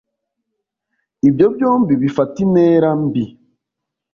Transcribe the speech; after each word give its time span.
Ibyo 1.27 1.45
byombi 1.55 1.93
bifata 2.01 2.37
intera 2.45 2.89
mbi 3.03 3.23